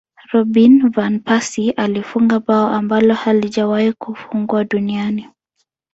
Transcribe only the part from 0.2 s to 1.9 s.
robin van persie